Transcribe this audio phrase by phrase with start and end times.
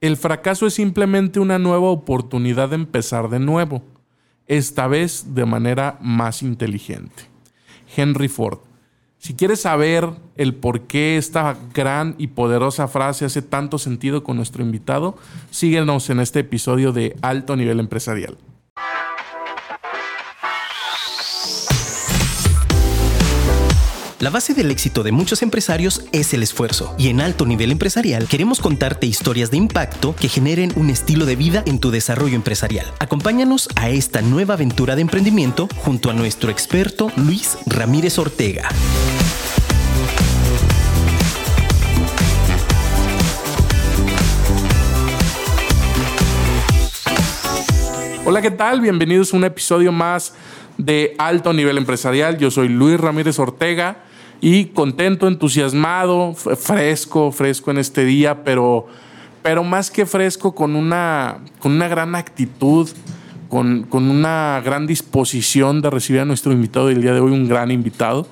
[0.00, 3.82] El fracaso es simplemente una nueva oportunidad de empezar de nuevo,
[4.46, 7.24] esta vez de manera más inteligente.
[7.94, 8.60] Henry Ford.
[9.18, 14.38] Si quieres saber el por qué esta gran y poderosa frase hace tanto sentido con
[14.38, 15.18] nuestro invitado,
[15.50, 18.38] síguenos en este episodio de Alto Nivel Empresarial.
[24.20, 28.28] La base del éxito de muchos empresarios es el esfuerzo y en alto nivel empresarial
[28.28, 32.84] queremos contarte historias de impacto que generen un estilo de vida en tu desarrollo empresarial.
[32.98, 38.68] Acompáñanos a esta nueva aventura de emprendimiento junto a nuestro experto Luis Ramírez Ortega.
[48.26, 48.82] Hola, ¿qué tal?
[48.82, 50.34] Bienvenidos a un episodio más
[50.76, 52.36] de Alto Nivel Empresarial.
[52.36, 54.09] Yo soy Luis Ramírez Ortega
[54.40, 58.86] y contento, entusiasmado, fresco, fresco en este día, pero,
[59.42, 62.88] pero más que fresco, con una, con una gran actitud,
[63.48, 67.70] con, una gran disposición de recibir a nuestro invitado del día de hoy, un gran
[67.70, 68.26] invitado.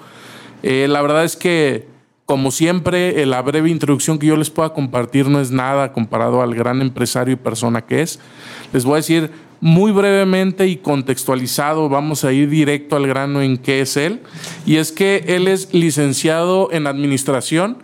[0.62, 1.88] Eh, la verdad es que,
[2.24, 6.54] como siempre, la breve introducción que yo les pueda compartir no es nada comparado al
[6.54, 8.20] gran empresario y persona que es.
[8.72, 13.58] Les voy a decir muy brevemente y contextualizado, vamos a ir directo al grano en
[13.58, 14.20] qué es él.
[14.66, 17.78] Y es que él es licenciado en Administración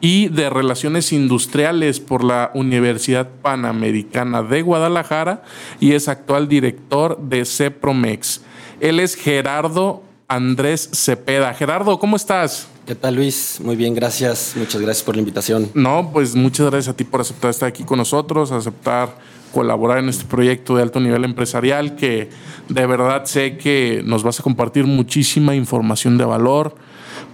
[0.00, 5.42] y de Relaciones Industriales por la Universidad Panamericana de Guadalajara
[5.80, 8.42] y es actual director de CEPROMEX.
[8.80, 11.54] Él es Gerardo Andrés Cepeda.
[11.54, 12.68] Gerardo, ¿cómo estás?
[12.86, 13.58] ¿Qué tal Luis?
[13.62, 14.52] Muy bien, gracias.
[14.56, 15.70] Muchas gracias por la invitación.
[15.74, 19.16] No, pues muchas gracias a ti por aceptar estar aquí con nosotros, aceptar
[19.56, 22.28] colaborar en este proyecto de alto nivel empresarial que
[22.68, 26.74] de verdad sé que nos vas a compartir muchísima información de valor,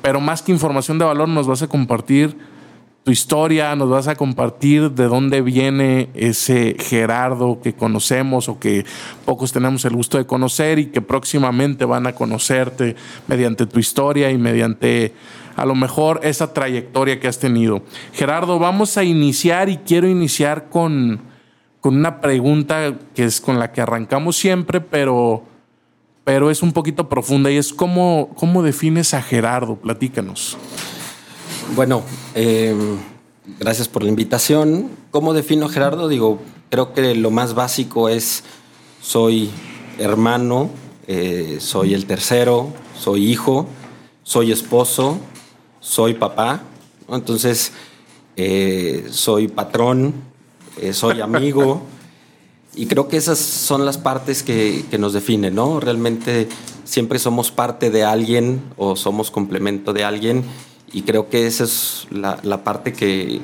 [0.02, 2.36] pero más que información de valor nos vas a compartir
[3.02, 8.84] tu historia, nos vas a compartir de dónde viene ese Gerardo que conocemos o que
[9.24, 12.94] pocos tenemos el gusto de conocer y que próximamente van a conocerte
[13.26, 15.12] mediante tu historia y mediante
[15.56, 17.82] a lo mejor esa trayectoria que has tenido.
[18.12, 21.31] Gerardo, vamos a iniciar y quiero iniciar con
[21.82, 25.42] con una pregunta que es con la que arrancamos siempre, pero,
[26.22, 29.74] pero es un poquito profunda y es cómo, cómo defines a Gerardo.
[29.74, 30.56] Platícanos.
[31.74, 32.04] Bueno,
[32.36, 32.98] em,
[33.58, 34.90] gracias por la invitación.
[35.10, 36.06] ¿Cómo defino a Gerardo?
[36.06, 36.38] Digo,
[36.70, 38.44] creo que lo más básico es
[39.00, 39.50] soy
[39.98, 40.70] hermano,
[41.08, 43.66] eh, soy el tercero, soy hijo,
[44.22, 45.18] soy esposo,
[45.80, 46.62] soy papá.
[47.08, 47.72] Entonces,
[48.36, 50.31] eh, soy patrón,
[50.80, 51.82] eh, soy amigo.
[52.74, 55.80] y creo que esas son las partes que, nos definen, ¿no?
[55.80, 56.48] Realmente
[56.84, 60.44] siempre somos parte de alguien o somos complemento de alguien
[60.92, 63.40] y creo que esa es la, parte que,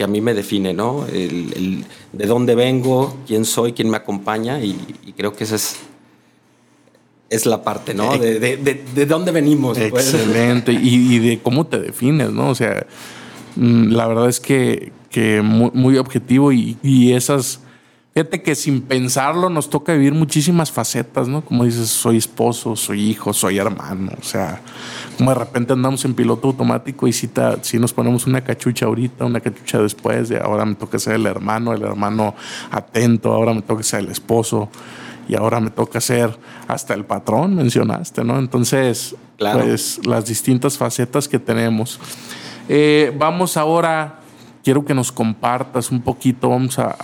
[0.00, 1.06] a mí me define, ¿no?
[1.06, 4.74] El, de dónde vengo, quién soy, quién me acompaña y,
[5.16, 5.76] creo que esa es,
[7.28, 8.16] es la parte, ¿no?
[8.16, 9.78] De, de, dónde venimos.
[9.78, 10.14] Pues.
[10.14, 10.72] Excelente.
[10.72, 12.50] y, y, de cómo te defines, ¿no?
[12.50, 12.86] O sea,
[13.56, 17.60] mm, la verdad es que, que muy, objetivo y, esas...
[18.12, 21.42] Fíjate que sin pensarlo nos toca vivir muchísimas facetas, ¿no?
[21.42, 24.10] Como dices, soy esposo, soy hijo, soy hermano.
[24.20, 24.60] O sea,
[25.16, 27.30] como de repente andamos en piloto automático y si,
[27.62, 31.26] si nos ponemos una cachucha ahorita, una cachucha después, de ahora me toca ser el
[31.26, 32.34] hermano, el hermano
[32.72, 34.68] atento, ahora me toca ser el esposo
[35.28, 38.40] y ahora me toca ser hasta el patrón, mencionaste, ¿no?
[38.40, 42.00] Entonces, pues las distintas facetas que tenemos.
[42.68, 44.19] Eh, vamos ahora
[44.64, 46.94] quiero que nos compartas un poquito, vamos a,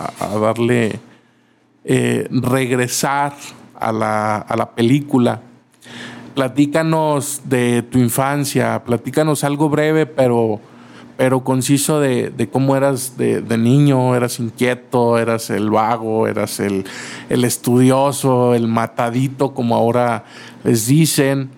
[0.41, 0.99] darle,
[1.85, 3.35] eh, regresar
[3.75, 5.41] a la, película.
[6.35, 10.61] Platícanos de tu infancia, platícanos algo breve, pero,
[11.17, 16.85] pero conciso de, cómo eras de, niño, eras inquieto, eras el vago, eras el,
[17.31, 20.25] el estudioso, el matadito, como ahora
[20.63, 21.51] les dicen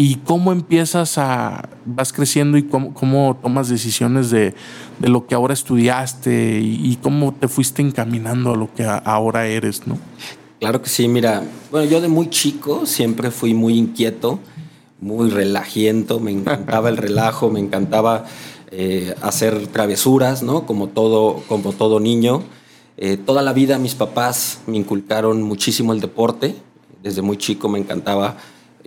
[0.00, 4.54] y cómo empiezas a, vas creciendo y cómo, tomas decisiones de,
[5.00, 9.98] lo que ahora estudiaste y, cómo te fuiste encaminando a lo que ahora eres, ¿no?
[10.60, 11.42] Claro que sí, mira,
[11.72, 14.38] bueno, yo de muy chico siempre fui muy inquieto,
[15.00, 18.24] muy relajiento, me encantaba el relajo, me encantaba
[18.70, 20.64] eh, hacer travesuras, ¿no?
[20.64, 22.44] Como todo, como todo niño.
[22.98, 26.54] Eh, toda la vida mis papás me inculcaron muchísimo el deporte,
[27.02, 28.36] desde muy chico me encantaba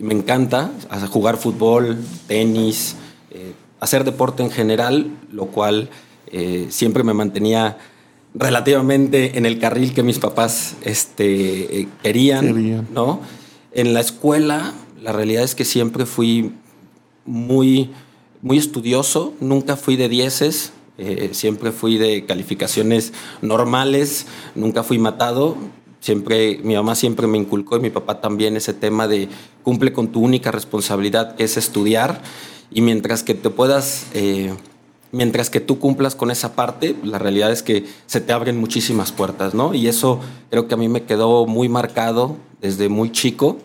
[0.01, 0.71] me encanta
[1.12, 2.95] jugar fútbol, tenis,
[3.31, 5.89] eh, hacer deporte en general, lo cual
[6.27, 7.77] eh, siempre me mantenía
[8.33, 13.21] relativamente en el carril que mis papás este, eh, querían, ¿no?
[13.74, 16.53] En la escuela, la realidad es que siempre fui
[17.25, 17.92] muy,
[18.42, 20.74] muy estudioso, nunca fui de dieces,
[21.31, 23.12] siempre fui de calificaciones
[23.42, 25.57] normales, nunca fui matado.
[26.01, 29.30] Siempre, mi mamá siempre me inculcó y mi papá también ese tema de
[29.62, 32.24] cumple con tu única responsabilidad, que es estudiar.
[32.71, 34.51] Y mientras que te puedas, eh,
[35.12, 39.12] mientras que tú cumplas con esa parte, la realidad es que se te abren muchísimas
[39.12, 39.75] puertas, ¿no?
[39.75, 40.19] Y eso
[40.50, 43.59] creo que a mí me quedó muy marcado desde muy chico.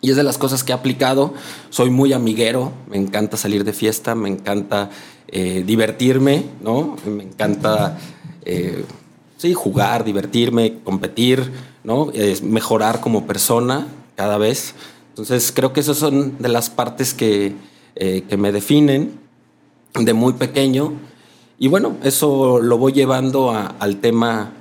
[0.00, 1.34] Y es de las cosas que he aplicado.
[1.68, 4.88] Soy muy amiguero, me encanta salir de fiesta, me encanta
[5.28, 6.96] eh, divertirme, ¿no?
[7.04, 7.98] Me encanta
[8.46, 8.82] eh,
[9.40, 11.50] sí, jugar, divertirme, competir,
[11.82, 12.12] ¿no?
[12.42, 14.74] mejorar como persona cada vez.
[15.08, 17.54] Entonces creo que esas son de las partes que,
[17.96, 19.18] eh, que me definen
[19.94, 20.92] de muy pequeño.
[21.58, 24.52] Y bueno, eso lo voy llevando al tema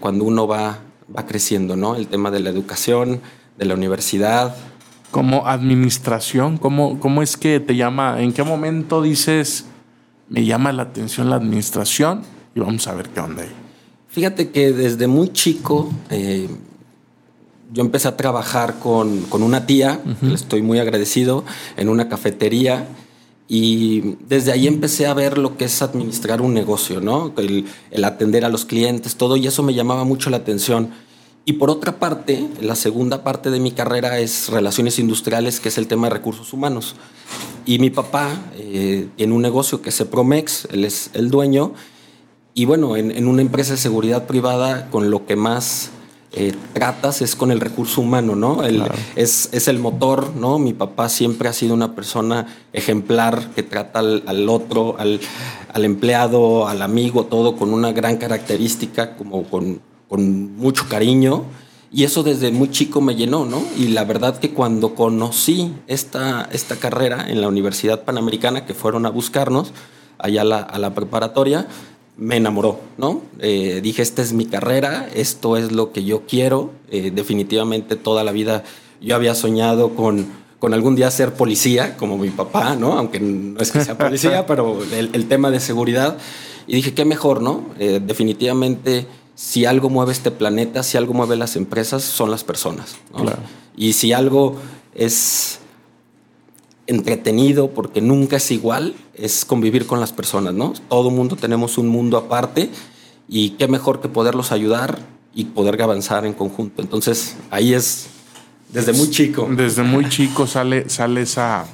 [0.00, 0.80] cuando uno va,
[1.16, 1.94] va creciendo, ¿no?
[1.94, 3.20] El tema de la educación,
[3.56, 4.56] de la universidad,
[5.12, 8.20] como administración, ¿cómo, ¿cómo es que te llama?
[8.20, 9.66] ¿En qué momento dices,
[10.28, 12.22] me llama la atención la administración
[12.52, 13.63] y vamos a ver qué onda ahí?
[14.08, 16.48] Fíjate que desde muy chico eh,
[17.72, 21.44] yo empecé a trabajar con, con una tía, le estoy muy agradecido,
[21.76, 22.86] en una cafetería.
[23.48, 27.34] Y desde ahí empecé a ver lo que es administrar un negocio, ¿no?
[27.36, 30.90] El, el, atender a los clientes, todo, y eso me llamaba mucho la atención.
[31.44, 35.76] Y por otra parte, la segunda parte de mi carrera es relaciones industriales, que es
[35.76, 36.94] el tema de recursos humanos.
[37.66, 41.74] Y mi papá eh, tiene un negocio que es Promex, él es el dueño.
[42.54, 45.90] Y bueno, en, una empresa de seguridad privada, con lo que más
[46.32, 48.62] eh, tratas es con el recurso humano, ¿no?
[48.62, 50.60] es, es, el motor, ¿no?
[50.60, 55.20] Mi papá siempre ha sido una persona ejemplar que trata al, al otro, al,
[55.72, 59.80] al, empleado, al amigo, todo con una gran característica, como con
[60.14, 61.42] con mucho cariño.
[61.90, 63.62] Y eso desde muy chico me llenó, ¿no?
[63.76, 69.06] Y la verdad que cuando conocí esta, esta carrera en la Universidad Panamericana, que fueron
[69.06, 69.72] a buscarnos
[70.18, 71.66] allá a la, preparatoria,
[72.16, 73.22] me enamoró, ¿no?
[73.40, 76.70] Eh, dije, esta es mi carrera, esto es lo que yo quiero.
[76.90, 78.64] Eh, definitivamente toda la vida
[79.00, 80.26] yo había soñado con,
[80.58, 82.92] con algún día ser policía, como mi papá, ¿no?
[82.98, 86.16] Aunque no es que sea policía, pero el, tema de seguridad.
[86.66, 87.64] Y dije, qué mejor, ¿no?
[87.78, 92.96] Eh, definitivamente si algo mueve este planeta, si algo mueve las empresas, son las personas.
[93.76, 94.56] Y si algo
[94.94, 95.58] es
[96.86, 100.74] entretenido, porque nunca es igual, es convivir con las personas, ¿no?
[100.88, 102.70] Todo mundo tenemos un mundo aparte
[103.28, 104.98] y qué mejor que poderlos ayudar
[105.34, 106.82] y poder avanzar en conjunto.
[106.82, 108.08] Entonces, ahí es
[108.72, 109.48] desde muy chico.
[109.50, 111.64] Desde muy chico sale, sale esa,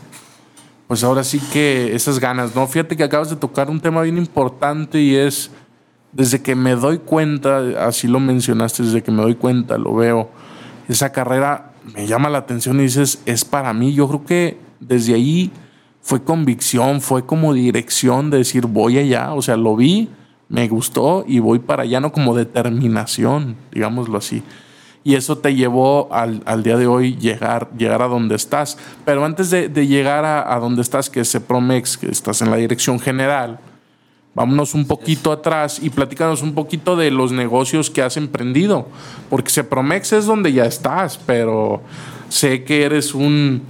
[0.87, 2.67] pues ahora sí que esas ganas, ¿no?
[2.67, 5.51] Fíjate que acabas de tocar un tema bien importante y es
[6.13, 10.29] desde que me doy cuenta, así lo mencionaste, desde que me doy cuenta, lo veo,
[10.89, 13.95] esa carrera me llama la atención y dices, es para mí.
[13.95, 15.53] Yo creo que desde ahí
[16.01, 20.09] fue convicción, fue como dirección de decir, voy allá, o sea, lo vi,
[20.49, 24.43] me gustó y voy para allá, no como determinación, digámoslo así.
[25.05, 28.77] Y eso te llevó al, día de hoy llegar, llegar a donde estás.
[29.05, 32.57] Pero antes de, llegar a, a, donde estás, que es Promex, que estás en la
[32.57, 33.61] dirección general,
[34.33, 38.87] Vámonos un poquito atrás y platícanos un poquito de los negocios que has emprendido.
[39.29, 41.83] Porque Cepromex es donde ya estás, pero
[42.29, 43.63] sé que eres un,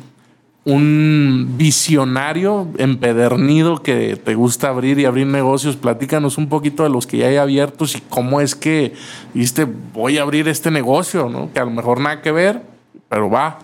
[0.65, 5.77] un visionario empedernido que te gusta abrir y abrir negocios.
[5.77, 8.93] Platícanos un poquito de los que ya hay abiertos y cómo es que
[9.33, 11.51] viste, voy a abrir este negocio, ¿no?
[11.53, 12.63] Que a lo mejor nada que ver,
[13.09, 13.59] pero va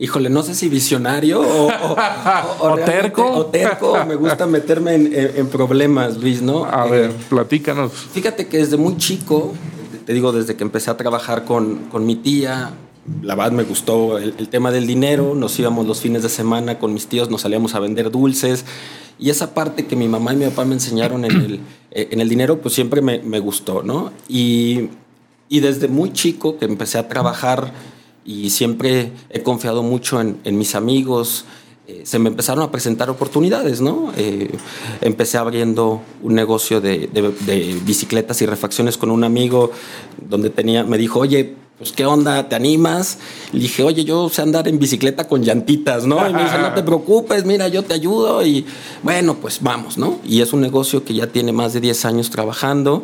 [0.00, 3.30] híjole, no sé si visionario o, terco.
[3.30, 6.64] O terco, me gusta meterme en, problemas, Luis, ¿no?
[6.64, 7.92] A ver, eh, platícanos.
[7.92, 9.52] Fíjate que desde muy chico,
[10.06, 12.70] te digo, desde que empecé a trabajar con, con mi tía,
[13.22, 16.94] la verdad me gustó el, tema del dinero, nos íbamos los fines de semana con
[16.94, 18.64] mis tíos, nos salíamos a vender dulces.
[19.18, 21.54] Y esa parte que mi mamá y mi papá me enseñaron en el,
[21.90, 24.12] eh, en el dinero, pues siempre me, me gustó, ¿no?
[24.28, 24.88] Y,
[25.50, 27.72] y desde muy chico que empecé a trabajar
[28.24, 31.44] y siempre he confiado mucho en, mis amigos.
[31.88, 34.12] Eh, se me empezaron a presentar oportunidades, ¿no?
[34.16, 34.56] Eh,
[35.00, 37.08] empecé abriendo un negocio de,
[37.84, 39.72] bicicletas y refacciones con un amigo
[40.28, 43.16] donde tenía, me dijo, oye, pues qué onda, ¿te animas?
[43.52, 46.28] Le dije, oye, yo sé andar en bicicleta con llantitas, ¿no?
[46.28, 48.66] Y me dijo, no te preocupes, mira, yo te ayudo y
[49.02, 50.18] bueno, pues vamos, ¿no?
[50.22, 53.02] Y es un negocio que ya tiene más de 10 años trabajando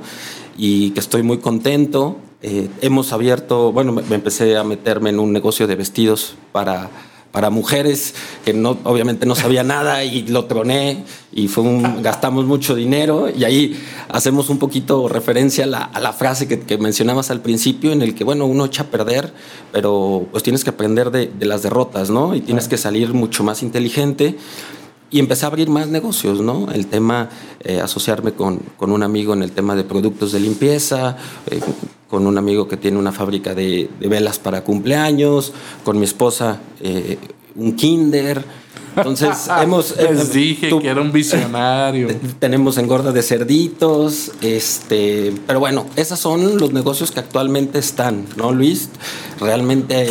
[0.58, 2.18] y que estoy muy contento.
[2.42, 6.90] Eh, hemos abierto, bueno, me, empecé a meterme en un negocio de vestidos para,
[7.36, 8.14] para mujeres
[8.46, 13.28] que no, obviamente no sabía nada y lo troné y fue un, gastamos mucho dinero
[13.28, 13.78] y ahí
[14.08, 18.46] hacemos un poquito referencia a la, frase que, mencionabas al principio en el que, bueno,
[18.46, 19.34] uno echa a perder,
[19.70, 22.34] pero pues tienes que aprender de, de las derrotas, ¿no?
[22.34, 24.38] Y tienes que salir mucho más inteligente.
[25.10, 26.72] y empecé a abrir más negocios, ¿no?
[26.72, 27.28] El tema,
[27.60, 31.18] eh, asociarme con, con, un amigo en el tema de productos de limpieza,
[31.50, 31.60] eh,
[32.08, 35.52] con un amigo que tiene una fábrica de, de velas para cumpleaños,
[35.84, 37.18] con mi esposa eh,
[37.56, 38.44] un kinder.
[38.96, 39.96] Entonces hemos...
[39.96, 42.08] Les dije que era un visionario.
[42.38, 48.52] Tenemos engorda de cerditos, este, pero bueno, esos son los negocios que actualmente están, ¿no,
[48.52, 48.90] Luis?
[49.40, 50.08] Realmente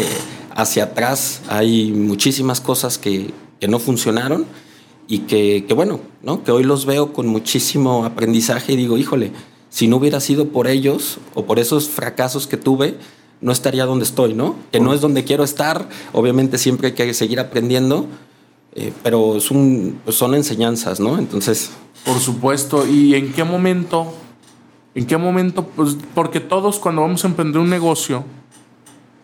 [0.55, 4.45] hacia atrás hay muchísimas cosas que, que no funcionaron
[5.07, 6.43] y que, que, bueno, ¿no?
[6.43, 9.31] que hoy los veo con muchísimo aprendizaje y digo, híjole,
[9.75, 12.97] si no hubiera sido por ellos o por esos fracasos que tuve,
[13.41, 14.55] no estaría donde estoy, ¿no?
[14.71, 18.07] Que no es donde quiero estar, obviamente siempre hay que seguir aprendiendo,
[18.73, 21.17] eh, pero es un, son enseñanzas, ¿no?
[21.17, 21.71] Entonces...
[22.05, 24.13] Por supuesto, ¿y en qué momento?
[24.93, 25.65] ¿En qué momento?
[25.67, 28.23] Pues porque todos cuando vamos a emprender un negocio,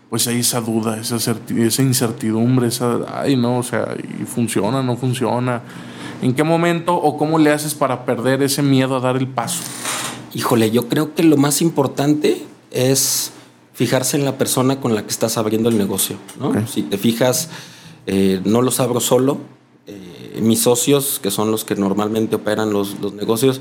[0.10, 4.98] pues hay esa duda, esa, esa incertidumbre, esa, ay, no, o sea, y funciona, no
[4.98, 5.62] funciona.
[6.22, 9.64] ¿En qué momento o cómo le haces para perder ese miedo a dar el paso?
[10.34, 13.32] Híjole, yo creo que lo más importante es
[13.74, 16.18] fijarse en la persona con la que estás abriendo el negocio.
[16.40, 16.50] ¿no?
[16.50, 16.68] Okay.
[16.68, 17.50] Si te fijas,
[18.08, 19.40] eh, no los abro solo.
[19.88, 23.60] Eh, mis socios, que son los que normalmente operan los, los negocios,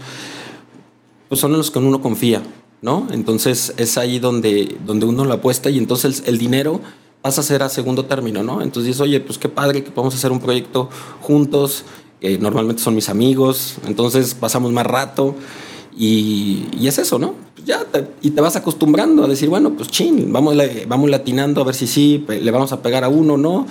[1.28, 2.42] pues son los que uno confía.
[2.82, 3.08] ¿no?
[3.10, 6.80] Entonces es ahí donde, donde uno lo apuesta y entonces el, el, dinero
[7.20, 8.62] pasa a ser a segundo término, ¿no?
[8.62, 10.88] Entonces dices, oye, pues qué padre que podemos hacer un proyecto
[11.20, 11.84] juntos,
[12.20, 15.34] que normalmente son mis amigos, entonces pasamos más rato
[16.00, 17.35] y, y es eso, ¿no?
[17.66, 20.57] Ya te, y te vas acostumbrando a decir, bueno, pues chin, vamos,
[20.88, 23.66] vamos latinando a ver si sí, le vamos a pegar a uno, ¿no?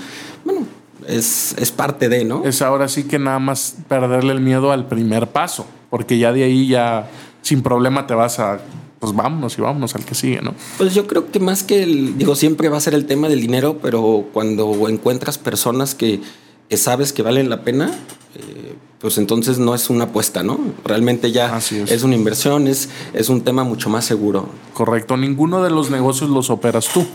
[0.45, 0.61] Bueno,
[1.07, 2.45] es, es parte de, ¿no?
[2.45, 6.43] Es ahora sí que nada más perderle el miedo al primer paso, porque ya de
[6.43, 7.09] ahí ya
[7.41, 8.59] sin problema te vas a
[8.99, 10.53] pues vámonos y vámonos al que sigue, ¿no?
[10.77, 13.41] Pues yo creo que más que, el, digo, siempre va a ser el tema del
[13.41, 16.21] dinero, pero cuando encuentras personas que,
[16.69, 17.91] que sabes que valen la pena,
[18.35, 18.68] eh,
[18.99, 20.59] pues entonces no es una apuesta, ¿no?
[20.83, 21.71] Realmente ya es.
[21.71, 22.03] es.
[22.03, 24.49] una inversión, es, es un tema mucho más seguro.
[24.73, 27.05] Correcto, ninguno de los negocios los operas tú.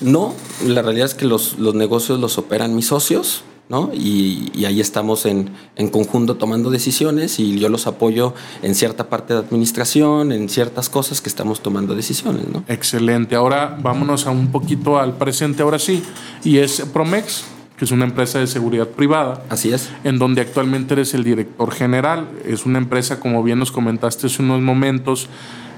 [0.00, 0.34] No,
[0.66, 3.44] la realidad es que los, los negocios los operan mis socios.
[3.68, 3.92] ¿no?
[3.94, 9.08] Y, y, ahí estamos en, en, conjunto tomando decisiones y yo los apoyo en cierta
[9.08, 12.64] parte de administración, en ciertas cosas que estamos tomando decisiones, ¿no?
[12.66, 13.36] Excelente.
[13.36, 16.02] Ahora vámonos a un poquito al presente, ahora sí,
[16.42, 17.44] y es Promex,
[17.80, 19.42] que es una empresa de seguridad privada.
[19.48, 19.90] Así es.
[20.04, 22.28] En donde actualmente eres el director general.
[22.44, 25.30] Es una empresa, como bien nos comentaste hace unos momentos,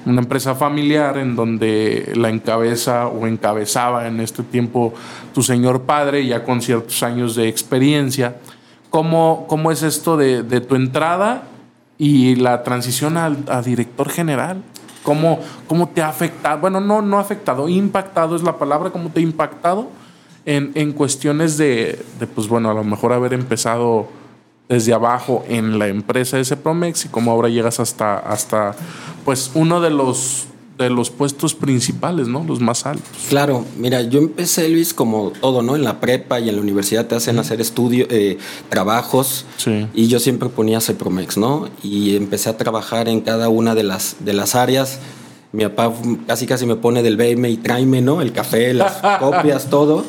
[0.05, 4.93] una empresa familiar en donde la encabeza o encabezaba en este tiempo
[5.33, 8.35] tu señor padre, ya con ciertos años de experiencia.
[8.91, 11.45] ¿Cómo, cómo es esto de, de tu entrada
[11.99, 14.61] y la transición a, a director general?
[15.05, 16.59] ¿Cómo, ¿Cómo te ha afectado?
[16.59, 20.02] Bueno, no, no afectado, impactado es la palabra, ¿cómo te ha impactado
[20.47, 24.09] en, en cuestiones de, de, pues bueno, a lo mejor haber empezado
[24.69, 28.75] desde abajo en la empresa de Promex y cómo ahora llegas hasta, hasta
[29.25, 30.47] pues uno de los
[30.79, 32.45] de los puestos principales, ¿no?
[32.45, 33.07] Los más altos.
[33.29, 35.77] Claro, mira, yo empecé, Luis, como todo, ¿no?
[35.77, 39.87] En la prepa y en la universidad te hacen hacer estudios, eh, trabajos, sí.
[39.95, 41.69] y yo siempre ponía Cepromex, ¿no?
[41.83, 44.99] Y empecé a trabajar en cada una de las, de las áreas.
[45.53, 45.93] Mi papá
[46.27, 48.23] casi casi me pone del BM y tráeme, ¿no?
[48.23, 50.05] El café, las copias, todo.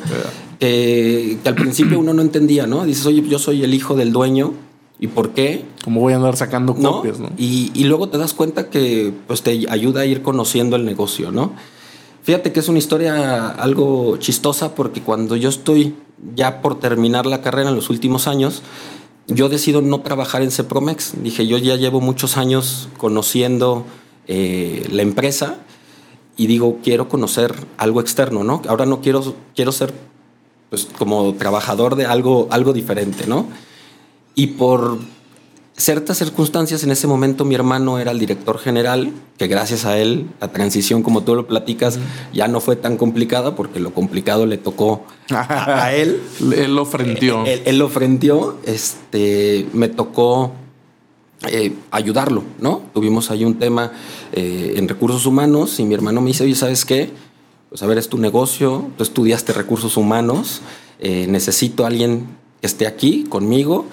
[0.58, 2.84] Que, que al principio uno no entendía, ¿no?
[2.84, 4.54] Dices, oye, yo soy el hijo del dueño,
[5.00, 5.64] ¿Y por qué?
[5.82, 7.18] ¿Cómo voy a andar sacando copias?
[7.18, 7.28] ¿no?
[7.28, 7.34] ¿no?
[7.36, 11.32] Y, y, luego te das cuenta que pues, te ayuda a ir conociendo el negocio,
[11.32, 11.52] ¿no?
[12.22, 15.94] Fíjate que es una historia algo chistosa porque cuando yo estoy
[16.34, 18.62] ya por terminar la carrera en los últimos años,
[19.26, 21.22] yo decido no trabajar en Cepromex.
[21.22, 23.84] Dije, yo ya llevo muchos años conociendo
[24.26, 25.58] eh, la empresa
[26.36, 28.62] y digo, quiero conocer algo externo, ¿no?
[28.68, 29.92] Ahora no quiero, quiero ser
[30.70, 33.46] pues, como trabajador de algo, algo diferente, ¿no?
[34.34, 34.98] Y por
[35.76, 40.26] ciertas circunstancias en ese momento mi hermano era el director general, que gracias a él
[40.40, 41.98] la transición, como tú lo platicas,
[42.32, 46.20] ya no fue tan complicada porque lo complicado le tocó a, a él.
[46.56, 47.44] él lo frenteó.
[47.44, 50.52] Él, él, lo frenteó, este, me tocó
[51.48, 52.82] eh, ayudarlo, ¿no?
[52.92, 53.92] Tuvimos ahí un tema
[54.32, 57.10] eh, en recursos humanos y mi hermano me dice, oye, ¿sabes qué?
[57.68, 60.60] Pues a ver, es tu negocio, tú estudiaste recursos humanos,
[61.00, 62.26] eh, necesito a alguien
[62.60, 63.86] que esté aquí conmigo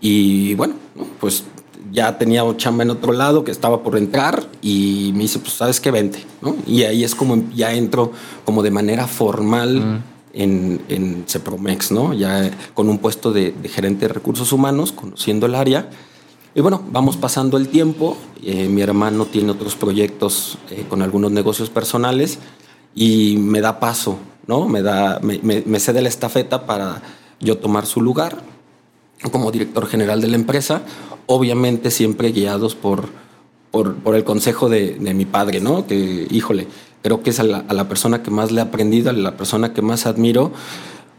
[0.00, 0.74] y bueno,
[1.20, 1.44] pues
[1.90, 5.80] ya tenía chamba en otro lado que estaba por entrar y me dice, pues sabes
[5.80, 6.18] qué, vente.
[6.42, 6.56] ¿no?
[6.66, 8.12] Y ahí es como ya entro
[8.44, 10.02] como de manera formal mm.
[10.34, 12.12] en, en Cepromex, ¿no?
[12.12, 15.88] ya con un puesto de, de, gerente de recursos humanos, conociendo el área.
[16.56, 18.16] Y bueno, vamos pasando el tiempo.
[18.42, 22.38] Eh, mi hermano tiene otros proyectos eh, con algunos negocios personales
[22.94, 24.68] y me da paso, ¿no?
[24.68, 27.02] Me, da, me, me, me cede la estafeta para
[27.40, 28.36] yo tomar su lugar
[29.32, 30.82] como director general de la empresa,
[31.26, 33.08] obviamente siempre guiados por,
[33.70, 35.86] por, el consejo de, mi padre, ¿no?
[35.86, 36.68] Que, híjole,
[37.02, 39.36] creo que es a la, a la persona que más le he aprendido, a la
[39.36, 40.52] persona que más admiro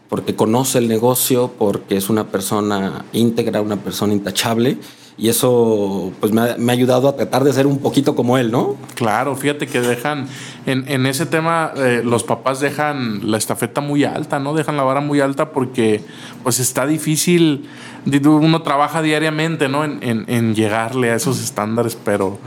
[0.07, 4.77] porque conoce el negocio, porque es una persona íntegra, una persona intachable
[5.17, 8.75] y eso pues me ha, ayudado a tratar de ser un poquito como él, ¿no?
[8.95, 10.27] Claro, fíjate que dejan,
[10.65, 14.53] en, en ese tema eh, los papás dejan la estafeta muy alta, ¿no?
[14.53, 16.03] Dejan la vara muy alta porque
[16.43, 17.69] pues está difícil,
[18.05, 19.83] uno trabaja diariamente, ¿no?
[19.83, 22.37] En, en, llegarle a esos estándares, pero,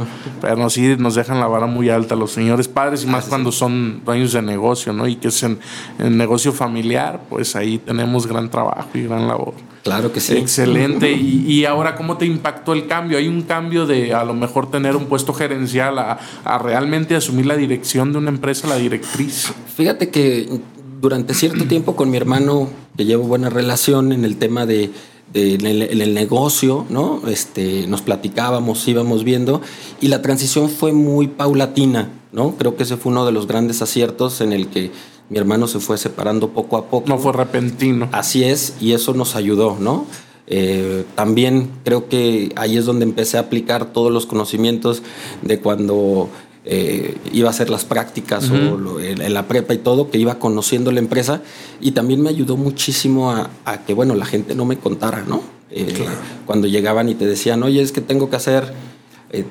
[0.41, 4.03] pero sí nos dejan la vara muy alta los señores padres y más cuando son
[4.05, 5.07] dueños de negocio, ¿no?
[5.07, 5.59] Y que es en,
[5.99, 9.55] en negocio familiar, pues ahí tenemos gran trabajo y gran labor.
[9.83, 10.37] Claro que sí.
[10.37, 11.11] Excelente.
[11.13, 13.19] Y, ahora, ¿cómo te impactó el cambio?
[13.19, 16.19] ¿Hay un cambio de a lo mejor tener un puesto gerencial a,
[16.59, 19.53] realmente asumir la dirección de una empresa, la directriz?
[19.75, 20.61] Fíjate que
[21.01, 24.91] durante cierto tiempo con mi hermano, que llevo buena relación en el tema de,
[25.35, 27.23] en, el, negocio, ¿no?
[27.29, 29.61] Este, nos platicábamos, íbamos viendo,
[30.01, 32.57] y la transición fue muy paulatina, ¿no?
[32.57, 34.91] Creo que ese fue uno de los grandes aciertos en el que
[35.29, 37.09] mi hermano se fue separando poco a poco.
[37.09, 38.09] No fue repentino.
[38.13, 40.07] Así es, y eso nos ayudó, ¿no?
[40.51, 45.03] Eh, también creo que ahí es donde empecé a aplicar todos los conocimientos
[45.43, 46.31] de cuando
[46.65, 50.93] eh, iba a hacer las prácticas o en, la prepa y todo, que iba conociendo
[50.93, 51.43] la empresa
[51.81, 53.51] y también me ayudó muchísimo a,
[53.87, 55.43] que, bueno, la gente no me contara, ¿no?
[55.71, 56.07] Eh,
[56.47, 58.73] cuando llegaban y te decían, oye, es que tengo que hacer,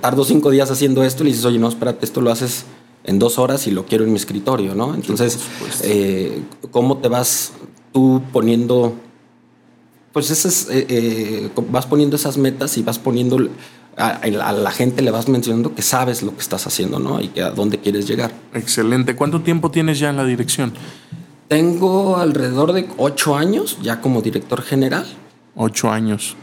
[0.01, 2.65] tardo cinco días haciendo esto, y dices, oye, no, espérate, esto lo haces
[3.07, 4.93] en dos horas y lo quiero en mi escritorio, ¿no?
[4.93, 5.39] Entonces,
[5.83, 7.53] eh, ¿cómo te vas
[7.93, 8.93] tú poniendo,
[10.11, 13.39] pues esas, eh, eh, vas poniendo esas metas y vas poniendo
[13.97, 17.19] a, la gente le vas mencionando que sabes lo que estás haciendo, ¿no?
[17.19, 18.31] Y que a dónde quieres llegar.
[18.53, 19.15] Excelente.
[19.15, 20.73] ¿Cuánto tiempo tienes ya en la dirección?
[21.47, 25.05] Tengo alrededor de ocho años ya como director general.
[25.55, 26.35] Ocho años.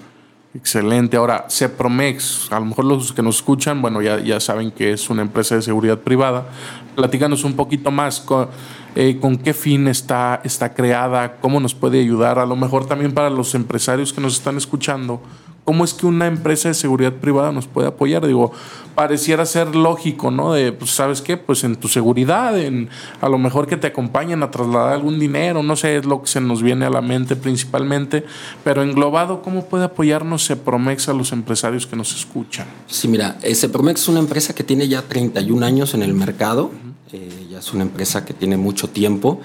[0.54, 1.16] Excelente.
[1.16, 5.10] Ahora, CEPROMEX, a lo mejor los que nos escuchan, bueno, ya, ya saben que es
[5.10, 6.46] una empresa de seguridad privada.
[6.94, 8.48] Platícanos un poquito más con,
[8.94, 13.12] eh, con qué fin está, está creada, cómo nos puede ayudar, a lo mejor también
[13.12, 15.20] para los empresarios que nos están escuchando,
[15.64, 18.26] ¿Cómo es que una empresa de seguridad privada nos puede apoyar?
[18.26, 18.52] Digo,
[18.94, 20.52] pareciera ser lógico, ¿no?
[20.52, 21.38] De, pues, ¿sabes qué?
[21.38, 22.90] Pues en tu seguridad, en
[23.22, 26.28] a lo mejor que te acompañen a trasladar algún dinero, no sé, es lo que
[26.28, 28.24] se nos viene a la mente principalmente,
[28.62, 32.66] pero englobado, ¿cómo puede apoyarnos CEPROMEX a los empresarios que nos escuchan?
[32.86, 36.72] Sí, mira, eh, CEPROMEX es una empresa que tiene ya 31 años en el mercado,
[37.12, 39.40] eh, ya es una empresa que tiene mucho tiempo.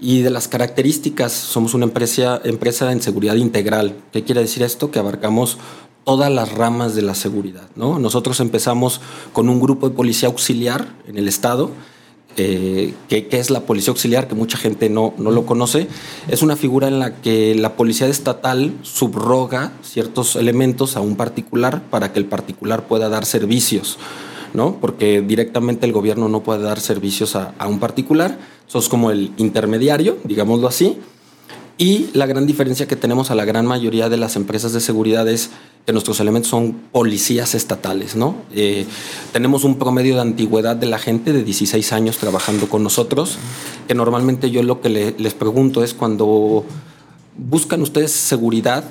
[0.00, 3.96] Y de las características, somos una empresa, empresa en seguridad integral.
[4.12, 4.90] ¿Qué quiere decir esto?
[4.90, 5.58] Que abarcamos
[6.04, 7.68] todas las ramas de la seguridad.
[7.76, 7.98] ¿no?
[7.98, 9.00] Nosotros empezamos
[9.32, 11.70] con un grupo de policía auxiliar en el Estado,
[12.36, 15.88] eh, que, es la policía auxiliar, que mucha gente no, no lo conoce.
[16.28, 21.82] Es una figura en la que la policía estatal subroga ciertos elementos a un particular
[21.90, 23.98] para que el particular pueda dar servicios.
[24.54, 24.76] ¿No?
[24.80, 30.18] Porque directamente el gobierno no puede dar servicios a, un particular sos como el intermediario,
[30.24, 30.98] digámoslo así.
[31.78, 35.28] Y la gran diferencia que tenemos a la gran mayoría de las empresas de seguridad
[35.28, 35.50] es
[35.86, 38.34] que nuestros elementos son policías estatales, ¿no?
[38.52, 38.84] Eh,
[39.32, 43.38] tenemos un promedio de antigüedad de la gente de 16 años trabajando con nosotros,
[43.86, 46.64] que normalmente yo lo que les pregunto es cuando
[47.38, 48.84] buscan ustedes seguridad,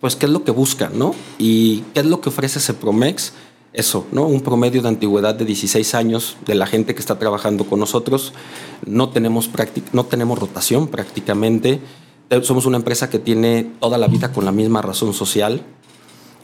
[0.00, 1.14] pues qué es lo que buscan, ¿no?
[1.38, 3.32] Y qué es lo que ofrece ese Promex
[3.76, 4.26] eso, ¿no?
[4.26, 8.32] Un promedio de antigüedad de 16 años de la gente que está trabajando con nosotros.
[8.86, 9.50] No tenemos,
[9.92, 11.80] no tenemos rotación prácticamente.
[12.42, 15.62] Somos una empresa que tiene toda la vida con la misma razón social.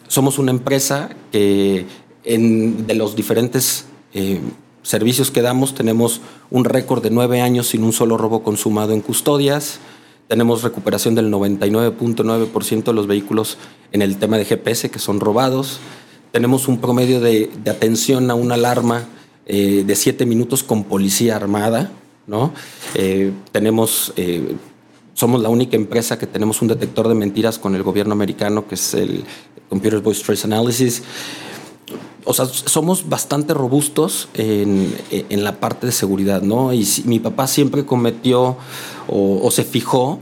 [0.09, 1.87] Somos una empresa que
[2.23, 4.41] de los diferentes eh,
[4.83, 9.01] servicios que damos tenemos un récord de nueve años sin un solo robo consumado en
[9.01, 9.81] custodias.
[10.29, 13.57] Tenemos recuperación del 99.9% de los vehículos
[13.91, 15.81] en el tema de GPS que son robados
[16.33, 19.05] tenemos un promedio de, atención a una alarma
[19.47, 21.93] eh, de siete minutos con policía armada,
[22.27, 22.53] ¿no?
[22.95, 24.57] Eh, tenemos, eh,
[25.13, 28.77] somos la única empresa que tenemos un detector de mentiras con el gobierno americano, que
[28.77, 29.25] es el
[29.69, 31.03] Computer Voice Trace Analysis.
[32.25, 34.95] O sea, somos bastante robustos en,
[35.31, 36.73] la parte de seguridad, ¿no?
[36.73, 38.57] Y mi papá siempre cometió
[39.09, 40.21] o se fijó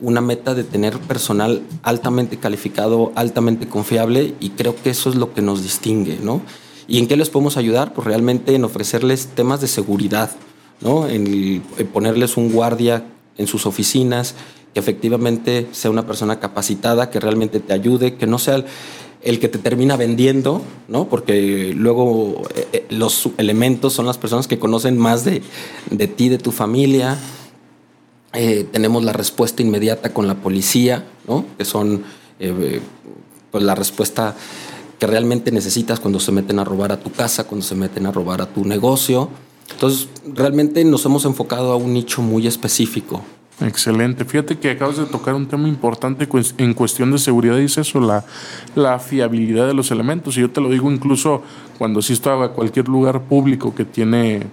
[0.00, 5.34] una meta de tener personal altamente calificado, altamente confiable y creo que eso es lo
[5.34, 6.42] que nos distingue, ¿no?
[6.86, 7.92] ¿Y en qué les podemos ayudar?
[7.92, 10.30] Pues realmente en ofrecerles temas de seguridad,
[10.80, 11.06] ¿no?
[11.06, 11.62] En,
[11.92, 13.04] ponerles un guardia
[13.36, 14.34] en sus oficinas,
[14.72, 18.64] que efectivamente sea una persona capacitada, que realmente te ayude, que no sea
[19.22, 21.08] el, que te termina vendiendo, ¿no?
[21.08, 25.42] Porque luego eh, eh, los elementos son las personas que conocen más de,
[25.90, 27.18] de ti, de tu familia,
[28.32, 31.44] eh, tenemos la respuesta inmediata con la policía, ¿no?
[31.56, 32.02] que son
[32.40, 32.80] eh,
[33.50, 34.36] pues la respuesta
[34.98, 38.12] que realmente necesitas cuando se meten a robar a tu casa, cuando se meten a
[38.12, 39.30] robar a tu negocio.
[39.70, 43.22] Entonces, realmente nos hemos enfocado a un nicho muy específico.
[43.60, 44.24] Excelente.
[44.24, 48.00] Fíjate que acabas de tocar un tema importante en cuestión de seguridad y es eso,
[48.00, 48.24] la,
[48.76, 50.36] la fiabilidad de los elementos.
[50.36, 51.42] Y yo te lo digo incluso
[51.76, 54.46] cuando asisto a cualquier lugar público que tiene,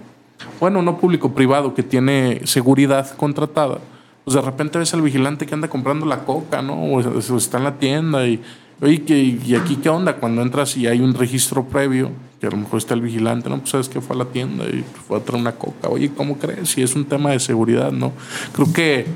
[0.60, 3.78] bueno, no público, privado, que tiene seguridad contratada.
[4.24, 6.74] Pues de repente ves al vigilante que anda comprando la coca, ¿no?
[6.82, 7.00] O
[7.38, 8.42] está en la tienda y
[8.80, 10.16] Oye, ¿y aquí qué onda?
[10.16, 13.58] Cuando entras y hay un registro previo, que a lo mejor está el vigilante, ¿no?
[13.58, 15.88] Pues sabes que fue a la tienda y fue a traer una coca.
[15.88, 16.70] Oye, ¿cómo crees?
[16.70, 18.12] Si es un tema de seguridad, ¿no?
[18.52, 19.06] Creo que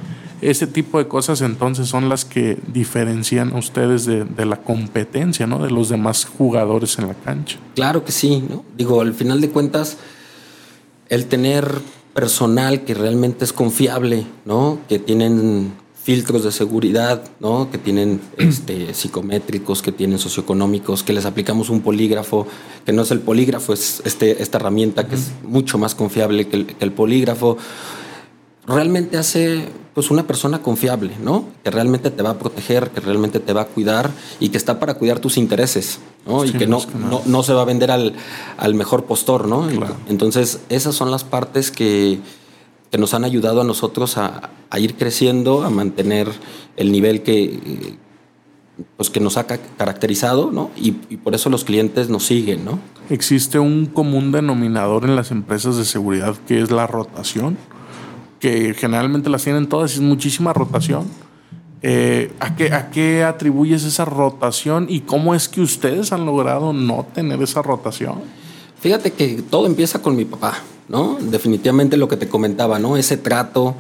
[0.41, 5.47] ese tipo de cosas entonces son las que diferencian a ustedes de, de, la competencia,
[5.47, 5.63] ¿no?
[5.63, 7.59] De los demás jugadores en la cancha.
[7.75, 8.65] Claro que sí, ¿no?
[8.79, 9.99] Digo, al final de cuentas,
[11.11, 11.81] el tener
[12.15, 14.79] personal que realmente es confiable, ¿no?
[14.89, 17.71] Que tienen filtros de seguridad, ¿no?
[17.71, 22.47] Que tienen este, psicométricos, que tienen socioeconómicos, que les aplicamos un polígrafo,
[22.87, 26.75] que no es el polígrafo, es este, esta herramienta que es mucho más confiable que
[26.79, 27.59] el, polígrafo.
[28.67, 31.47] Realmente hace pues una persona confiable, ¿no?
[31.65, 34.79] Que realmente te va a proteger, que realmente te va a cuidar y que está
[34.79, 36.45] para cuidar tus intereses, ¿no?
[36.45, 38.15] y que no, no, no, se va a vender al,
[38.57, 39.69] al mejor postor, ¿no?
[40.09, 42.21] Entonces, esas son las partes que,
[42.91, 46.29] que nos han ayudado a nosotros a, ir creciendo, a mantener
[46.77, 47.97] el nivel que,
[48.97, 50.71] pues que nos ha caracterizado, ¿no?
[50.77, 52.79] Y, por eso los clientes nos siguen, ¿no?
[53.09, 57.57] Existe un común denominador en las empresas de seguridad que es la rotación,
[58.39, 61.05] que generalmente las tienen todas y es muchísima rotación.
[61.83, 66.73] Eh, ¿a, qué, ¿A qué atribuyes esa rotación y cómo es que ustedes han logrado
[66.73, 68.21] no tener esa rotación?
[68.81, 70.59] Fíjate que todo empieza con mi papá.
[70.91, 71.19] ¿no?
[71.21, 72.97] Definitivamente lo que te comentaba, ¿no?
[72.97, 73.77] Ese trato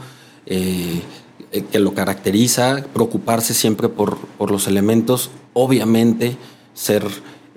[0.46, 1.02] eh,
[1.50, 4.16] eh, que lo caracteriza, preocuparse siempre por,
[4.48, 6.36] los elementos, obviamente
[6.72, 7.04] ser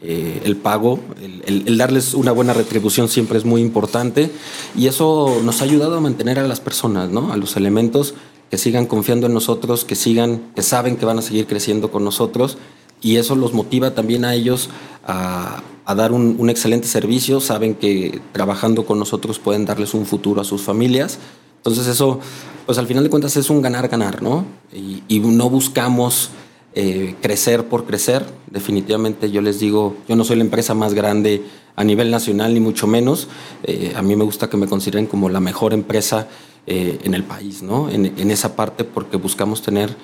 [0.02, 1.00] el pago,
[1.46, 4.30] el, darles una buena retribución siempre es muy importante
[4.76, 7.32] y eso nos ha ayudado a mantener a las personas, ¿no?
[7.32, 8.14] A los elementos
[8.54, 12.04] que sigan confiando en nosotros, que sigan, que saben que van a seguir creciendo con
[12.04, 12.60] nosotros
[13.02, 14.70] y eso los motiva también a ellos
[15.04, 15.64] a,
[15.96, 20.62] dar un, excelente servicio, saben que trabajando con nosotros pueden darles un futuro a sus
[20.62, 21.18] familias.
[21.58, 22.20] Entonces eso,
[22.68, 24.46] pues al final de cuentas es un ganar-ganar, ¿no?
[24.72, 26.30] Y, no buscamos
[26.76, 28.24] eh, crecer por crecer.
[28.52, 31.42] Definitivamente yo les digo, yo no soy la empresa más grande
[31.76, 33.30] a nivel nacional, ni mucho menos.
[33.64, 36.28] Eh, a mí me gusta que me consideren como la mejor empresa
[36.68, 37.90] eh, en el país, ¿no?
[37.90, 39.96] En, en esa parte porque buscamos tener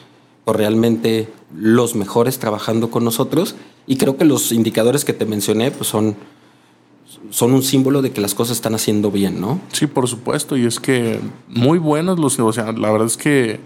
[0.54, 3.56] realmente los mejores trabajando con nosotros
[3.88, 6.16] y creo que los indicadores que te mencioné pues son,
[7.30, 9.60] son un símbolo de que las cosas están haciendo bien, ¿no?
[9.72, 13.60] Sí, por supuesto, y es que muy buenos los, o sea, la verdad es que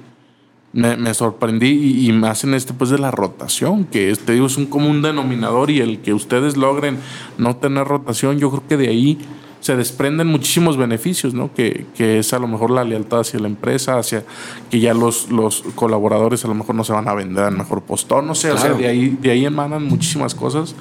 [0.72, 4.66] me, sorprendí y, me hacen este pues de la rotación, que te digo es un
[4.66, 6.98] común denominador y el que ustedes logren
[7.38, 9.20] no tener rotación, yo creo que de ahí
[9.64, 11.54] se desprenden muchísimos beneficios, ¿no?
[11.54, 14.26] Que, que, es a lo mejor la lealtad hacia la empresa, hacia
[14.70, 17.82] que ya los, los colaboradores a lo mejor no se van a vender al mejor
[17.82, 20.76] postor, no sé, o sea, de ahí, de ahí emanan muchísimas cosas.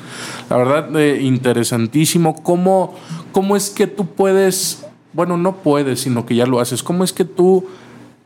[0.51, 2.35] La verdad, eh, interesantísimo.
[2.43, 2.97] ¿Cómo,
[3.31, 7.13] ¿Cómo es que tú puedes, bueno, no puedes, sino que ya lo haces, cómo es
[7.13, 7.65] que tú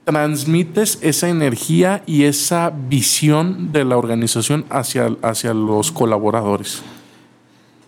[0.05, 6.83] transmites esa energía y esa visión de la organización hacia, hacia los colaboradores?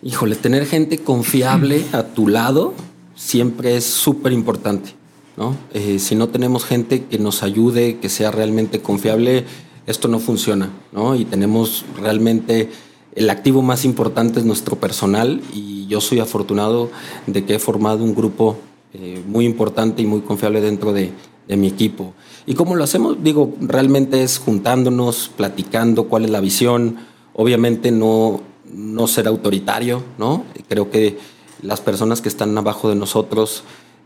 [0.02, 2.74] Híjole, tener gente confiable a tu lado
[3.14, 4.94] siempre es súper importante,
[5.36, 5.56] ¿no?
[5.74, 9.44] Eh, si no tenemos gente que nos ayude, que sea realmente confiable,
[9.86, 11.16] esto no funciona, ¿no?
[11.16, 12.70] Y tenemos realmente
[13.14, 16.90] el activo más importante es nuestro personal y yo soy afortunado
[17.26, 18.56] de que he formado un grupo
[18.94, 21.10] eh, muy importante y muy confiable dentro de,
[21.48, 22.14] de mi equipo.
[22.46, 23.16] ¿Y cómo lo hacemos?
[23.22, 26.98] Digo, realmente es juntándonos, platicando cuál es la visión.
[27.34, 28.40] Obviamente no,
[28.74, 30.44] no ser autoritario, ¿no?
[30.68, 31.18] Creo que
[31.62, 33.64] las personas que están abajo de nosotros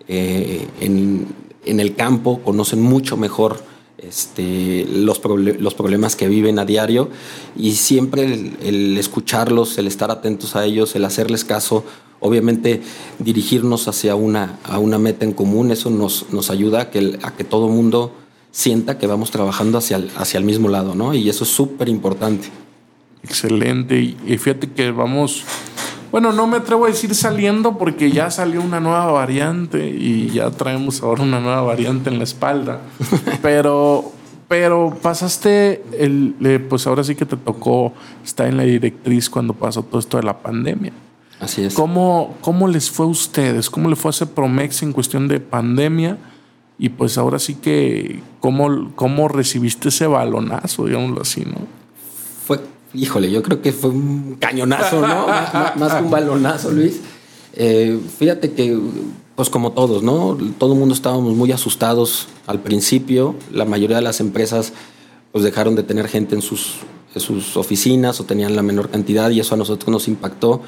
[0.09, 3.63] eh, en, el campo conocen mucho mejor
[3.99, 7.09] este, los, los, problemas que viven a diario
[7.57, 8.25] y siempre
[8.63, 11.85] el, escucharlos, el estar atentos a ellos, el hacerles caso,
[12.19, 12.83] obviamente
[13.21, 17.37] dirigirnos hacia una, a una meta en común, eso nos, nos ayuda a que, a
[17.37, 18.13] que todo mundo
[18.51, 21.15] sienta que vamos trabajando hacia el, hacia el mismo lado, ¿no?
[21.15, 22.49] Y eso es súper importante.
[23.23, 23.99] Excelente.
[24.01, 25.45] Y, fíjate que vamos,
[26.11, 30.51] bueno, no me atrevo a decir saliendo porque ya salió una nueva variante y ya
[30.51, 32.81] traemos ahora una nueva variante en la espalda.
[33.43, 34.13] pero,
[34.49, 37.93] pero pasaste, el, pues ahora sí que te tocó
[38.25, 40.93] estar en la directriz cuando pasó todo esto de la pandemia.
[41.41, 41.75] Así es.
[41.75, 43.69] ¿Cómo, cómo les fue a ustedes?
[43.69, 46.19] ¿Cómo le fue a ese Promex en cuestión de pandemia?
[46.79, 51.83] Y pues ahora sí que, ¿cómo, cómo recibiste ese balonazo, digámoslo así, no?
[52.47, 52.61] fue
[52.95, 55.27] Híjole, yo creo que fue un cañonazo, ¿no?
[55.77, 57.01] más, que un balonazo, Luis.
[57.55, 58.79] Eh, fíjate que,
[59.35, 60.37] pues como todos, ¿no?
[60.59, 63.35] Todo el mundo estábamos muy asustados al principio.
[63.51, 64.73] La mayoría de las empresas,
[65.33, 66.77] pues dejaron de tener gente en sus,
[67.15, 70.63] en sus oficinas o tenían la menor cantidad y eso a nosotros nos impactó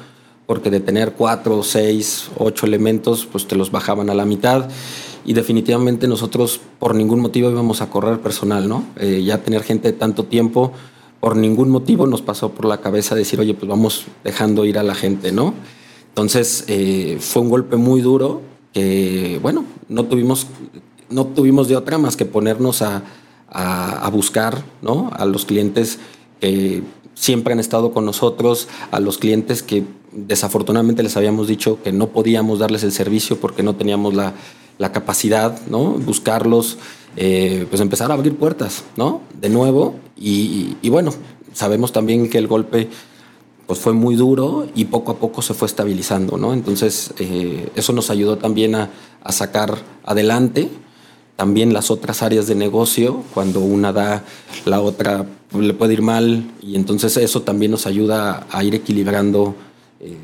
[0.45, 4.69] porque de tener cuatro, seis, ocho elementos, pues te los bajaban a la mitad
[5.25, 8.83] y definitivamente nosotros por ningún motivo íbamos a correr personal, ¿no?
[8.97, 10.71] Eh, ya tener gente tanto tiempo,
[11.25, 14.83] por ningún motivo nos pasó por la cabeza decir, oye, pues vamos dejando ir a
[14.83, 15.55] la gente, ¿no?
[16.09, 20.45] Entonces eh, fue un golpe muy duro que, bueno, no tuvimos,
[21.09, 23.01] no tuvimos de otra más que ponernos a,
[23.49, 25.09] a, buscar, ¿no?
[25.13, 25.97] A los clientes
[26.39, 26.83] que
[27.15, 32.09] siempre han estado con nosotros, a los clientes que desafortunadamente les habíamos dicho que no
[32.09, 34.35] podíamos darles el servicio porque no teníamos la,
[34.77, 35.85] la capacidad, ¿no?
[35.85, 36.77] Buscarlos,
[37.17, 39.21] eh, pues empezar a abrir puertas, ¿no?
[39.41, 40.04] De nuevo.
[40.17, 41.13] Y, bueno,
[41.53, 42.89] sabemos también que el golpe
[43.67, 46.53] pues fue muy duro y poco a poco se fue estabilizando, ¿no?
[46.53, 48.91] Entonces, eh, eso nos ayudó también a,
[49.23, 50.69] a, sacar adelante
[51.35, 53.23] también las otras áreas de negocio.
[53.33, 54.23] Cuando una da,
[54.65, 59.55] la otra le puede ir mal y entonces eso también nos ayuda a ir equilibrando
[59.99, 60.17] eh,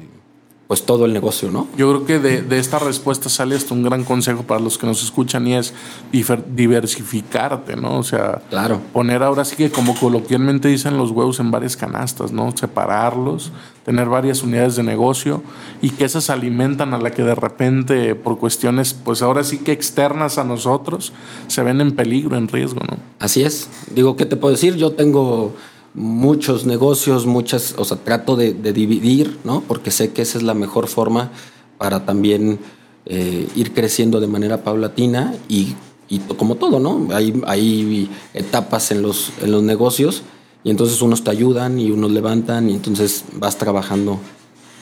[0.72, 1.68] pues todo el negocio, ¿no?
[1.76, 4.88] Yo creo que de, de, esta respuesta sale hasta un gran consejo para los que
[4.88, 5.74] nos escuchan y es
[6.14, 7.98] diversificarte, ¿no?
[7.98, 8.80] O sea, claro.
[8.94, 12.56] poner ahora sí que como coloquialmente dicen los huevos en varias canastas, ¿no?
[12.56, 13.52] Separarlos,
[13.84, 15.44] tener varias unidades de negocio
[15.82, 19.74] y que esas alimentan a la que de repente por cuestiones, pues ahora sí que
[19.74, 21.12] externas a nosotros,
[21.48, 22.96] se ven en peligro, en riesgo, ¿no?
[23.20, 23.68] Así es.
[23.94, 24.78] Digo, ¿qué te puedo decir?
[24.78, 25.54] Yo tengo
[25.94, 29.62] muchos negocios, muchas, o sea, trato de, de, dividir, ¿no?
[29.62, 31.32] Porque sé que esa es la mejor forma
[31.78, 32.60] para también
[33.06, 35.76] eh, ir creciendo de manera paulatina y,
[36.08, 37.08] y, como todo, ¿no?
[37.14, 40.24] Hay, hay etapas en los, en los negocios
[40.64, 44.20] y entonces unos te ayudan y unos levantan y entonces vas trabajando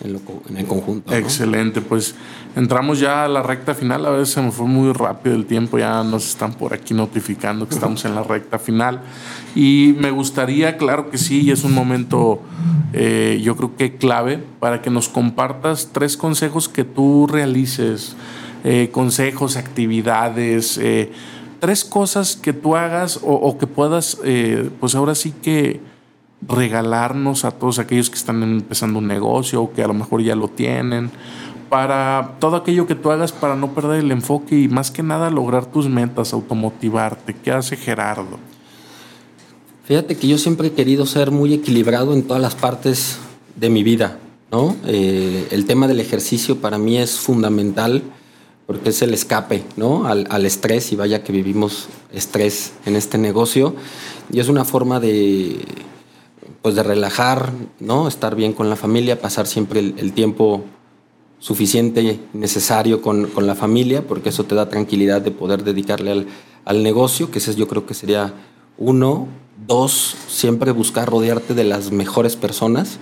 [0.04, 1.14] en, lo, en el conjunto.
[1.14, 2.16] Excelente, pues
[2.56, 5.78] entramos ya a la recta final, a veces se me fue muy rápido el tiempo,
[5.78, 9.02] ya nos están por aquí notificando que estamos en la recta final
[9.56, 12.42] y me gustaría, claro que sí, y es un momento
[12.94, 18.16] eh, yo creo que clave para que nos compartas tres consejos que tú realices,
[18.64, 21.12] eh, consejos, actividades, eh,
[21.60, 24.18] tres cosas que tú hagas o, que puedas,
[24.80, 25.82] pues ahora sí que
[26.48, 30.36] regalarnos a todos aquellos que están empezando un negocio o que a lo mejor ya
[30.36, 31.12] lo tienen,
[31.70, 35.30] para todo aquello que tú hagas para no perder el enfoque y más que nada
[35.30, 37.36] lograr tus metas, automotivarte.
[37.36, 38.40] ¿Qué hace Gerardo?
[39.84, 43.20] Fíjate que yo siempre he querido ser muy equilibrado en todas las partes
[43.56, 44.18] de mi vida,
[44.52, 44.76] ¿no?
[44.86, 48.04] Eh, el tema del ejercicio para mí es fundamental
[48.66, 50.06] porque es el escape, ¿no?
[50.06, 53.76] Al, al estrés y vaya que vivimos estrés en este negocio
[54.32, 55.60] y es una forma de
[56.62, 58.08] pues de relajar, ¿no?
[58.08, 60.64] Estar bien con la familia, pasar siempre el, tiempo
[61.40, 66.28] suficiente, necesario con, con, la familia, porque eso te da tranquilidad de poder dedicarle al,
[66.66, 68.34] al negocio, que ese yo creo que sería
[68.78, 69.28] uno.
[69.68, 72.98] Dos, siempre buscar rodearte de las mejores personas.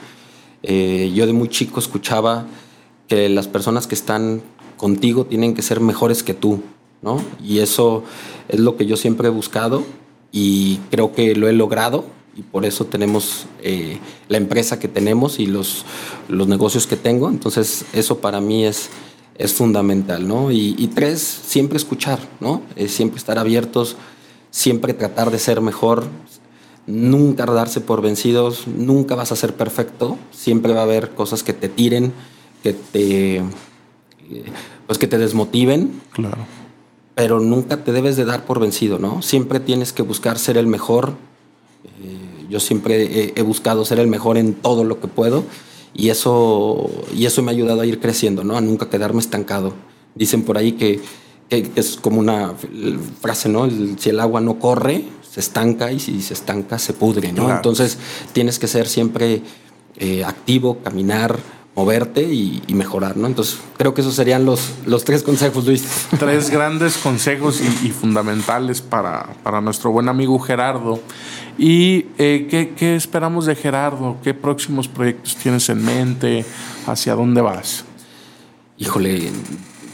[0.63, 2.47] Eh, yo de muy chico escuchaba
[3.07, 4.41] que las personas que están
[4.75, 6.61] contigo tienen que ser mejores que tú,
[7.01, 7.21] ¿no?
[7.43, 8.03] Y eso
[8.47, 9.83] es lo que yo siempre he buscado
[10.31, 12.05] y creo que lo he logrado
[12.37, 13.97] y por eso tenemos eh,
[14.27, 15.85] la empresa que tenemos y los,
[16.27, 17.29] los negocios que tengo.
[17.29, 18.89] Entonces, eso para mí es,
[19.37, 20.51] es fundamental, ¿no?
[20.51, 22.61] Y, y tres, siempre escuchar, ¿no?
[22.75, 23.97] Eh, siempre estar abiertos,
[24.51, 26.05] siempre tratar de ser mejor,
[26.85, 31.53] nunca darse por vencidos, nunca vas a ser perfecto, siempre va a haber cosas que
[31.53, 32.13] te tiren,
[32.61, 33.43] que te,
[34.85, 36.01] pues que te desmotiven.
[36.11, 36.37] Claro.
[37.15, 39.23] Pero nunca te debes de dar por vencido, ¿no?
[39.23, 41.13] Siempre tienes que buscar ser el mejor.
[42.03, 45.43] Eh, yo siempre he, he, buscado ser el mejor en todo lo que puedo
[45.93, 48.55] y eso, y eso me ha ayudado a ir creciendo, ¿no?
[48.55, 49.73] A nunca quedarme estancado.
[50.13, 51.01] Dicen por ahí que,
[51.49, 52.53] que es como una
[53.19, 53.65] frase, ¿no?
[53.65, 57.45] El, si el agua no corre, se estanca y si se estanca, se pudre, ¿no?
[57.45, 57.55] Claro.
[57.55, 57.97] Entonces
[58.33, 59.41] tienes que ser siempre
[59.97, 61.39] eh, activo, caminar,
[61.77, 63.27] moverte y, y, mejorar, ¿no?
[63.27, 65.85] Entonces, creo que esos serían los, los tres consejos, Luis.
[66.19, 70.99] Tres grandes consejos y, y fundamentales para, para, nuestro buen amigo Gerardo.
[71.55, 74.17] ¿Y eh, ¿qué, ¿qué, esperamos de Gerardo?
[74.23, 76.45] ¿Qué próximos proyectos tienes en mente?
[76.87, 77.85] ¿Hacia dónde vas?
[78.79, 79.29] Híjole,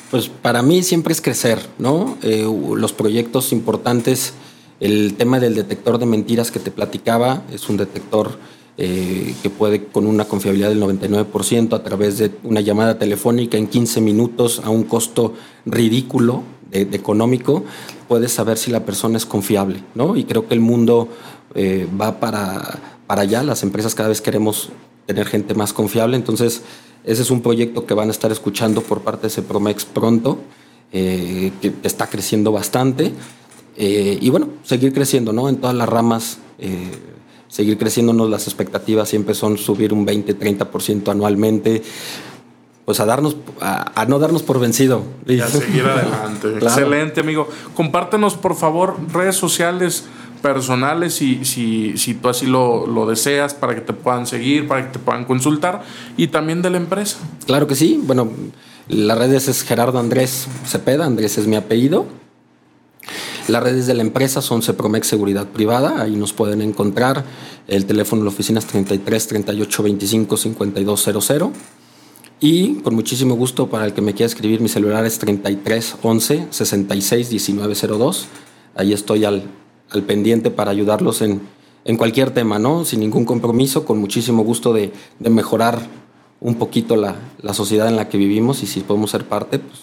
[0.09, 2.17] pues para mí siempre es crecer, ¿no?
[2.21, 4.33] Eh, los proyectos importantes,
[4.79, 8.37] el tema del detector de mentiras que te platicaba, es un detector
[8.75, 13.67] eh, que puede con una confiabilidad del 99% a través de una llamada telefónica en
[13.67, 17.63] 15 minutos a un costo ridículo económico,
[18.07, 20.15] puedes saber si la persona es confiable, ¿no?
[20.15, 21.07] Y creo que el mundo
[21.53, 24.69] eh, va para, para allá, las empresas cada vez queremos
[25.05, 26.63] tener gente más confiable, entonces
[27.03, 30.39] ese es un proyecto que van a estar escuchando por parte de Cepromex pronto,
[30.91, 33.11] eh, que está creciendo bastante,
[33.77, 35.47] y bueno, seguir creciendo, ¿no?
[35.47, 36.39] En todas las ramas
[37.53, 41.83] seguir creciéndonos las expectativas siempre son subir un 20, 30% anualmente
[42.83, 45.03] pues a darnos, a, no darnos por vencido.
[45.27, 46.49] Y a seguir adelante.
[46.61, 47.47] Excelente, amigo.
[47.75, 50.03] Compártenos, por favor, redes sociales
[50.41, 54.85] personales si, si, si tú así lo, lo, deseas para que te puedan seguir, para
[54.85, 55.83] que te puedan consultar
[56.17, 57.19] y también de la empresa.
[57.45, 58.01] Claro que sí.
[58.03, 58.31] Bueno,
[58.89, 62.07] las redes es Gerardo Andrés Cepeda, Andrés es mi apellido.
[63.47, 67.25] Las redes de la empresa son Cepromex Seguridad Privada, ahí nos pueden encontrar.
[67.67, 71.51] El teléfono de la oficina es 33 38 25 5200.
[72.39, 76.47] Y con muchísimo gusto, para el que me quiera escribir, mi celular es 33 11
[76.51, 78.27] 66 19 02.
[78.75, 79.43] Ahí estoy al,
[79.89, 81.41] al pendiente para ayudarlos en,
[81.83, 82.85] en, cualquier tema, ¿no?
[82.85, 85.81] Sin ningún compromiso, con muchísimo gusto de, de mejorar
[86.39, 89.81] un poquito la, la, sociedad en la que vivimos y si podemos ser parte, pues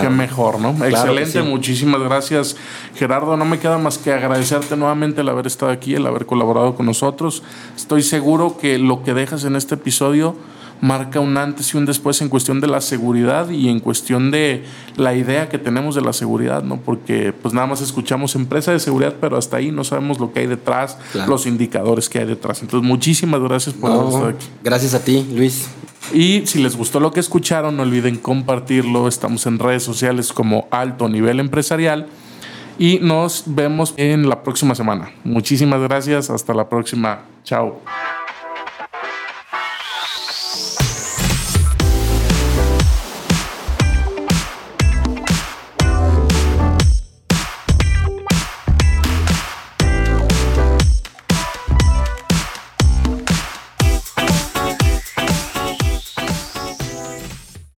[0.00, 0.70] Qué mejor, ¿no?
[0.84, 2.56] Excelente, muchísimas gracias
[2.94, 3.36] Gerardo.
[3.36, 6.86] No me queda más que agradecerte nuevamente el haber estado aquí, el haber colaborado con
[6.86, 7.42] nosotros.
[7.76, 10.34] Estoy seguro que lo que dejas en este episodio
[10.82, 14.64] marca un antes y un después en cuestión de la seguridad y en cuestión de
[14.96, 16.78] la idea que tenemos de la seguridad, ¿no?
[16.80, 20.40] Porque pues nada más escuchamos empresa de seguridad, pero hasta ahí no sabemos lo que
[20.40, 22.62] hay detrás, los indicadores que hay detrás.
[22.62, 24.46] Entonces, muchísimas gracias por haber estado aquí.
[24.64, 25.68] Gracias a ti, Luis.
[26.12, 29.06] Y si les gustó lo que escucharon, no olviden compartirlo.
[29.06, 32.08] Estamos en redes sociales como Alto Nivel Empresarial.
[32.76, 35.12] Y nos vemos en la próxima semana.
[35.22, 36.28] Muchísimas gracias.
[36.28, 37.20] Hasta la próxima.
[37.44, 37.80] Chao.